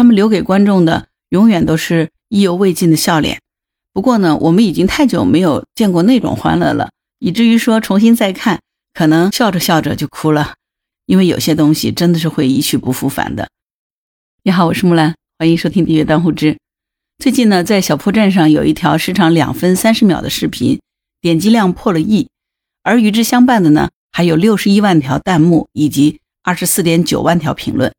[0.00, 3.38] 他们留给观众的永远都是意犹未尽的笑脸。
[3.92, 8.62] 不过呢，我们已经太久没有见过那种欢乐了，以至于说重新再看，
[8.94, 10.54] 可能笑着笑着就哭了。
[11.04, 13.50] 因为有些东西真的是会一去不复返的。
[14.42, 16.54] 你好，我是木兰，欢迎收听《订阅当户知》。
[17.18, 20.80] 最近呢，在小破站上有一条时长两分三十秒的视频，
[21.20, 22.30] 点击量破了亿，
[22.82, 27.92] 而与之相伴的呢，还有六十一万条弹幕以及二十四点九万条评论，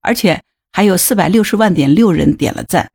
[0.00, 0.44] 而且
[0.78, 2.92] 还有四百六十万点六人点了赞。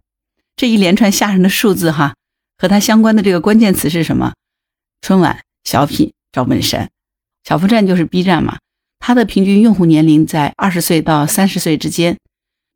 [0.55, 2.13] 这一连串吓人的数字哈。
[2.57, 4.31] 和它相关的这个关键词是什么？
[5.01, 6.89] 春晚、小品、赵本山、
[7.43, 8.59] 小破站就是 B 站嘛。
[8.99, 12.15] 它的平均用户年龄在二十岁到三十岁之间。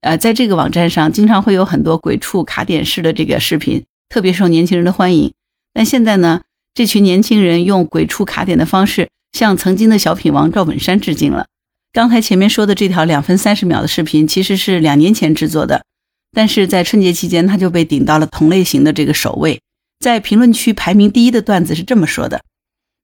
[0.01, 5.33] 呃，在这个网站上，经常会有很多鬼畜卡点式的这个视频，特别受年轻人的欢迎。
[5.73, 6.41] 但现在呢，
[6.73, 11.47] 这群年轻人用鬼畜卡点的方式向曾经的小品王赵本山致敬了。
[11.93, 15.83] 刚才前面说的这条两分三十秒的视频，其实是两年前制作的，
[16.31, 19.61] 但是在春节期间，它就被顶到了同类型的这个首位。
[19.99, 22.43] 在评论区排名第一的段子是这么说的：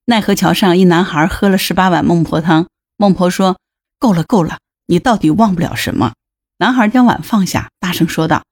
[0.06, 3.58] 奈何桥上一男孩喝了十八碗孟婆汤，孟婆说
[3.98, 6.12] ：“够了，够了，你到底忘不了什么？”
[6.58, 8.44] 男孩将碗放下，大声说道：“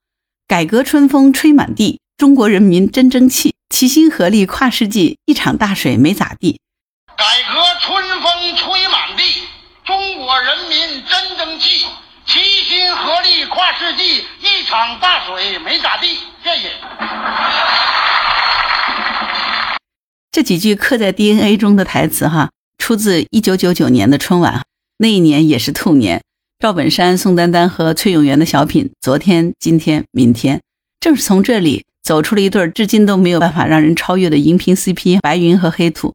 [0.48, 6.58] 改革春风吹满地，中国人民真争气，齐心合力跨世纪，一场大水没咋地。”
[7.16, 9.22] 改革春风吹满地，
[9.84, 11.04] 中国人民
[11.62, 11.84] 真争气，
[12.26, 16.18] 齐心合力跨世纪，一场大水没咋地。
[16.42, 16.72] 谢谢。
[20.32, 24.62] 这几句刻在 DNA 中的台词，哈，出自一九九九年的春晚，
[24.98, 26.20] 那一年也是兔年。
[26.58, 30.58] 赵本山、宋丹丹和崔永元的小品《昨天、今天、明天》，
[31.00, 36.14] 正是从这里走出了一对至今都没有办法让人超越的荧屏 CP—— 白云和黑土。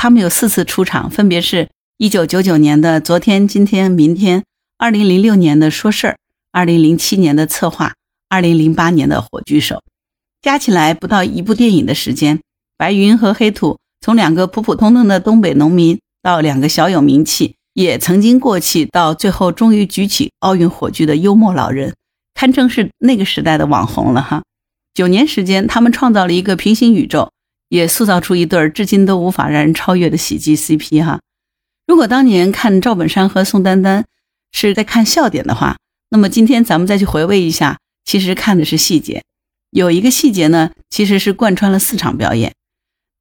[0.00, 4.42] 他们有四次出场，分别是一九九九年的《昨天、今天、明天》，
[4.78, 6.12] 二零零六年的《说事儿》，
[6.52, 7.88] 二零零七年的《策划》，
[8.28, 9.74] 二零零八年的《火炬手》，
[10.40, 12.38] 加起来不到一部电影的时间。
[12.76, 21.96] 白云和黑土从两个普普通通的东北农民，到两个小有名气，也曾经过气，到最后终于举起奥运火炬的幽默老人，
[22.34, 24.44] 堪称是那个时代的网红了哈。
[24.94, 27.32] 九年时间，他们创造了一个平行宇宙。
[27.68, 31.20] 也塑造出一对至今都无法让人超越的喜剧 CP 哈。
[31.86, 34.04] 如果当年看赵本山和宋丹丹
[34.52, 35.76] 是在看笑点的话，
[36.10, 39.22] 那么今天咱们再去回味一下，其实看的是细节。
[39.70, 42.54] 有一个细节呢，其实是贯穿了四场表演。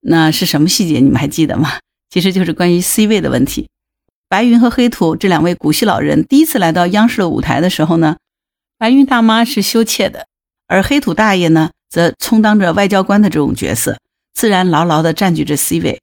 [0.02, 1.00] 那是什么细节？
[1.00, 1.80] 你们还记得吗？
[2.10, 3.68] 其实就是关于 C 位的问题。
[4.30, 8.18] 白云和黑土这两位古稀老人第一次来到央视的舞台的时候呢，
[8.78, 10.28] 白云大妈是羞怯的，
[10.68, 13.98] 而黑土大爷呢，则充当着外交官的这种角色。
[14.38, 16.00] 自然牢牢地占据着 C 位，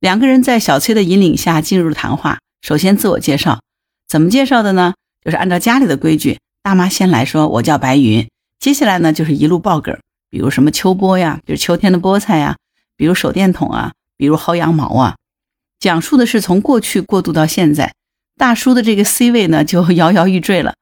[0.00, 2.40] 两个人在小崔的引领下进入谈话。
[2.60, 3.60] 首先自我介绍，
[4.08, 4.94] 怎么介绍的呢？
[5.24, 9.96] 就是按照家里的规矩，大妈先来说我叫白云，接下来呢就是一路爆梗，
[10.28, 12.56] 比如什么秋波呀，就是秋天的菠菜呀，
[12.96, 15.14] 比如手电筒啊，比如薅羊毛啊，
[15.78, 17.94] 讲述的是从过去过渡到现在。
[18.36, 20.74] 大叔的这个 C 位呢就摇摇欲坠了，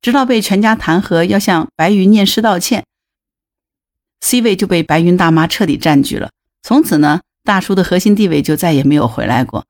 [0.00, 2.84] 直到被全家弹劾要向白云念诗道歉
[4.20, 6.30] ，C 位就被白云大妈彻底占据了。
[6.62, 9.64] 从此呢，大叔的核心地位就再也没有回来过。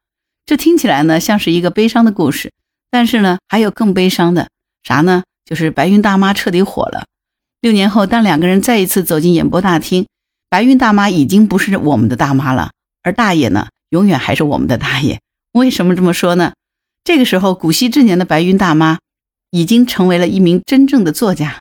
[0.45, 2.53] 这听起来呢像是一个悲伤的故事，
[2.91, 4.49] 但是呢还有更悲伤的
[4.83, 5.23] 啥呢？
[5.45, 7.05] 就是白云大妈彻底火了。
[7.61, 10.07] 六年后，当两个人再一次走进演播大厅，
[10.51, 15.21] 白云大妈已经不是我们的大妈了，而大爷呢，永远还是我们的大爷。
[15.53, 16.55] 为什么这么说呢？
[17.05, 18.99] 这个时候，古稀之年的白云大妈
[19.51, 21.61] 已经成为了一名真正的作家，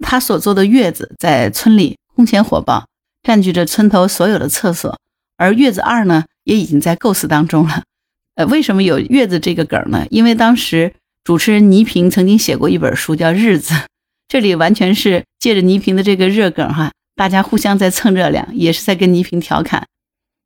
[0.00, 2.87] 她所做的月子在村里空前火爆。
[3.28, 4.98] 占据着村头所有的厕所，
[5.36, 7.82] 而月子二呢，也已经在构思当中了。
[8.36, 10.06] 呃，为什么有月子这个梗呢？
[10.08, 10.94] 因为当时
[11.24, 13.74] 主持人倪萍曾经写过一本书叫《日子》，
[14.28, 19.86] 这里完全是借着倪萍的这个热梗哈，大家互相在蹭热量，也是在跟倪萍调侃。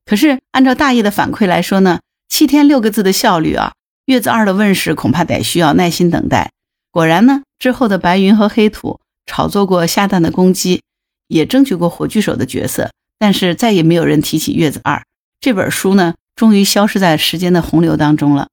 [0.05, 3.75] 可是按照大爷的反馈来说呢，七天六个字的效率啊，
[4.07, 6.51] 月子二的问世恐怕得需要耐心等待。
[6.91, 10.83] 果然呢，之后的白云和黑土炒作过下蛋的公鸡。
[11.29, 14.97] 也争取过火炬手的角色，但是再也没有人提起《月子二》
[15.41, 18.49] 这本书呢，终于消失在时间的洪流当中了。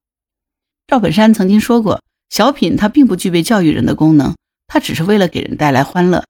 [0.86, 4.34] 赵本山曾经说过，小品它并不具备教育人的功能，
[4.66, 6.24] 它只是为了给人带来欢乐。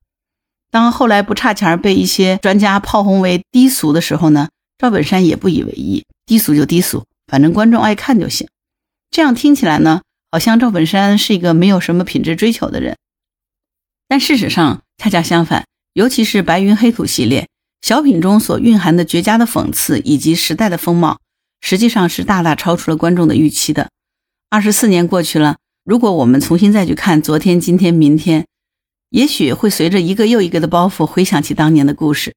[0.70, 4.48] 当后来不差钱被一些专家炮轰为低俗的时候呢，
[4.78, 8.48] 赵本山也不以为意，低俗就低俗，反正观众爱看就行。
[9.10, 12.96] 这样听起来呢，好像赵本山是一个没有什么品质追求的人，
[14.06, 15.64] 但事实上恰恰相反。
[15.92, 17.48] 尤其是白云黑土系列
[17.82, 21.18] 小品中所蕴含的绝佳的讽刺以及时代的风貌，
[21.60, 23.88] 实际上是大大超出了观众的预期的。
[24.48, 28.46] 二十四年过去了，如果我们重新再去看昨天、今天、明天，
[29.10, 32.34] 也许会随着一个又一个的包袱回想起当年的故事，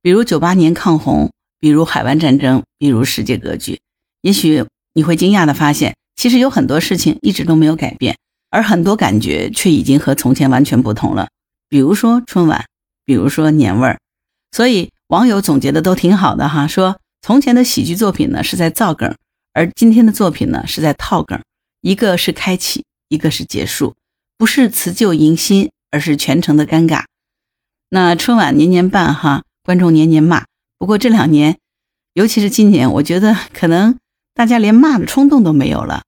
[0.00, 3.80] 比如九八年抗洪，比如海湾战争，比如世界格局。
[4.22, 4.64] 也许
[4.94, 8.16] 你会惊讶地发现，其实有很多事情一直都没有改变，
[8.50, 11.28] 而很多感觉却已经和从前完全不同了。
[11.68, 12.64] 比如说春晚，
[13.06, 13.98] 比如说年味儿。
[14.52, 19.16] 所以网友总结的都挺好的哈，说从前的喜剧作品呢是在造梗，
[19.54, 21.40] 而今天的作品呢是在套梗，
[21.80, 23.94] 一个是开启，一个是结束，
[24.36, 25.70] 不是辞旧迎新。
[25.92, 27.04] 而是全程的尴尬。
[27.88, 30.44] 那春晚年年办哈，观众年年骂。
[30.78, 31.58] 不过这两年，
[32.12, 33.96] 尤其是今年，我觉得可能
[34.34, 36.02] 大家连骂的冲动都没有了，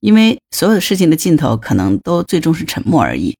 [0.00, 3.36] 因为所有事情的尽头可能都最终是沉默而已。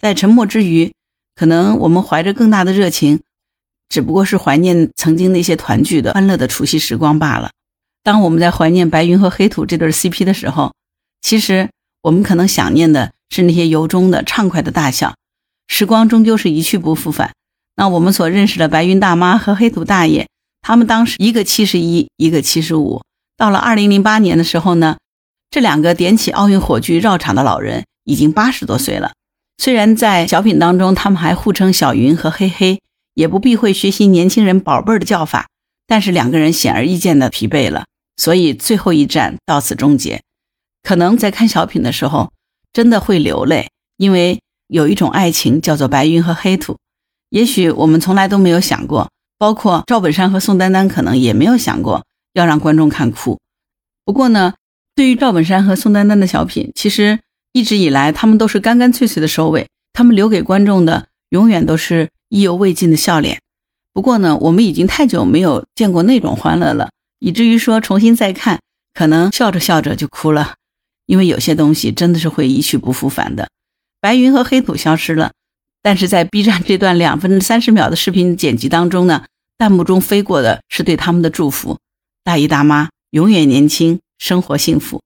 [0.00, 0.92] 在沉默之余，
[1.40, 3.22] 可能我们怀着更大的热情，
[3.88, 7.48] 只不过是怀念曾经那些团聚的欢乐的除夕时光罢了。
[8.02, 10.74] 当我们在怀念白云和黑土这对 CP 的时候，
[11.22, 11.70] 其实
[12.02, 13.12] 我们可能想念的。
[13.30, 15.14] 是那些由衷的畅快的大笑，
[15.68, 17.30] 时光终究是一去不复返。
[17.76, 20.26] 那我们所认识的白云大妈和黑土大爷，
[20.60, 23.02] 他们当时一个七十一，一个七十五。
[23.36, 24.98] 到了二零零八年的时候呢，
[25.48, 29.12] 这两个点起奥运火炬绕场的老人已经八十多岁了。
[29.60, 32.80] 虽然在小品当中，他们还互称小云和黑黑，
[33.12, 35.48] 也不避讳学习年轻人宝贝儿的叫法，
[35.86, 37.84] 但是两个人显而易见的疲惫了，
[38.16, 40.22] 所以最后一战到此终结。
[40.82, 42.32] 可能在看小品的时候。
[42.72, 46.76] 真的会流泪，因为有一种爱情叫做白云和黑土。
[47.30, 53.40] 也许我们从来都没有想过，包括赵本山和宋丹丹可能也没有想过要让观众看哭。
[54.04, 54.54] 不过呢，
[54.94, 57.18] 对于赵本山和宋丹丹的小品，其实
[57.52, 63.40] 一直以来他们都是干干脆脆的收尾，他们留给观众的永远都是意犹未尽的笑脸。
[63.92, 68.60] 不过呢，我们已经太久没有见过那种欢乐了，以至于说重新再看，
[68.94, 70.54] 可能笑着笑着就哭了。
[71.06, 73.48] 因为有些东西真的是会一去不复返的，
[74.00, 75.32] 白云和黑土消失了，
[75.82, 79.24] 但是在 B 站这段两分三十秒的视频剪辑当中呢，
[79.58, 81.78] 弹幕中飞过的是对他们的祝福：
[82.22, 85.02] 大姨大妈永远年轻，生活幸福。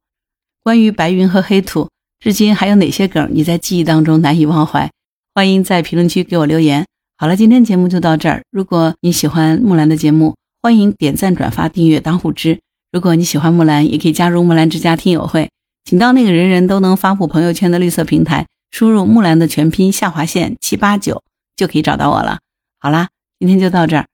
[0.62, 1.88] 关于白云和黑土，
[2.24, 4.90] 至今还有哪些梗你在记忆当中难以忘怀？
[5.34, 6.86] 欢迎在评论区给我留言。
[7.18, 8.42] 好了，今天节目就到这儿。
[8.50, 12.58] 如果你喜欢木兰的节目，欢迎点赞、转发、订阅、当护知。
[12.90, 15.50] 如果你喜欢木兰，也可以加入木兰之家听友会。
[15.84, 21.22] 请到那个人人都能发布朋友圈的绿色平台，输入木兰的全拼下划线七八九，
[21.54, 22.38] 就可以找到我了。
[22.80, 24.06] 好啦，今天就到这儿，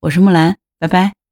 [0.00, 1.23] 我是木兰，拜拜。